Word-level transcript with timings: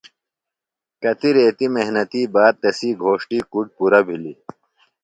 کتیۡ 1.01 1.33
ریتی 1.35 1.67
محنتیۡ 1.75 2.27
باد 2.33 2.53
تسی 2.61 2.89
گھوݜٹی 3.01 3.39
کُڈ 3.51 3.67
پُرہ 3.77 3.99
بِھلیۡ۔ 4.05 4.39